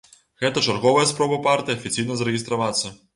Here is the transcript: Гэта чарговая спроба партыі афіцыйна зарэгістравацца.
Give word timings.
Гэта 0.43 0.61
чарговая 0.71 1.03
спроба 1.11 1.37
партыі 1.47 1.75
афіцыйна 1.79 2.17
зарэгістравацца. 2.23 2.93